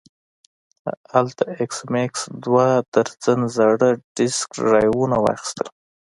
هلته 1.13 1.43
ایس 1.57 1.77
میکس 1.93 2.21
دوه 2.43 2.67
درجن 2.93 3.39
زاړه 3.55 3.89
ډیسک 4.15 4.47
ډرایوونه 4.57 5.17
واخیستل 5.25 5.67